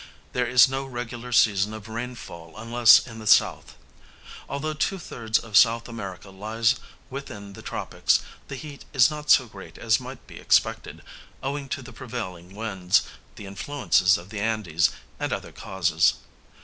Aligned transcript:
There 0.33 0.47
is 0.47 0.67
no 0.67 0.83
regular 0.85 1.31
season 1.31 1.75
of 1.75 1.87
rainfall 1.87 2.55
unless 2.57 3.05
in 3.05 3.19
the 3.19 3.27
south. 3.27 3.75
Although 4.49 4.73
two 4.73 4.97
thirds 4.97 5.37
of 5.37 5.51
S. 5.53 5.67
America 5.85 6.31
lies 6.31 6.77
within 7.11 7.53
the 7.53 7.61
tropics 7.61 8.19
the 8.47 8.55
heat 8.55 8.83
is 8.93 9.11
not 9.11 9.29
so 9.29 9.45
great 9.45 9.77
as 9.77 9.99
might 9.99 10.25
be 10.25 10.39
expected, 10.39 11.03
owing 11.43 11.69
to 11.69 11.83
the 11.83 11.93
prevailing 11.93 12.55
winds, 12.55 13.03
the 13.35 13.45
influences 13.45 14.17
of 14.17 14.29
the 14.29 14.39
Andes, 14.39 14.89
and 15.19 15.31
other 15.31 15.51
causes. 15.51 16.15